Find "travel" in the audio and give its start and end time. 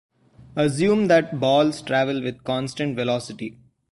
1.83-2.23